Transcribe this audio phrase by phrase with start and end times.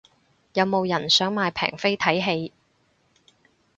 [0.53, 2.51] 有冇人想買平飛睇戲